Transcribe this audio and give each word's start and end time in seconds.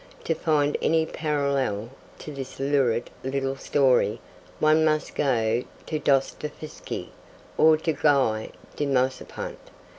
To 0.23 0.33
find 0.33 0.77
any 0.81 1.05
parallel 1.05 1.91
to 2.17 2.31
this 2.33 2.59
lurid 2.59 3.11
little 3.23 3.55
story, 3.55 4.19
one 4.59 4.83
must 4.83 5.13
go 5.13 5.61
to 5.85 5.99
Dostoieffski 5.99 7.09
or 7.55 7.77
to 7.77 7.93
Guy 7.93 8.49
de 8.75 8.87
Maupassant. 8.87 9.59